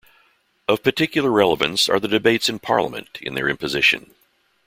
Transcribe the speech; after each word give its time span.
Of 0.67 0.81
particular 0.81 1.29
relevance 1.29 1.87
are 1.87 1.99
the 1.99 2.07
debates 2.07 2.49
in 2.49 2.57
Parliament 2.57 3.19
in 3.21 3.35
their 3.35 3.47
imposition. 3.47 4.15